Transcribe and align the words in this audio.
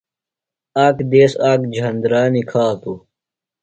آک 0.85 0.97
دیس 1.11 1.33
آک 1.49 1.61
جھندرا 1.73 2.21
نِکھاتوۡ۔ 2.33 2.99